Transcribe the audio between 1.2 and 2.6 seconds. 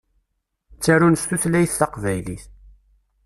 s tutlayt taqbaylit.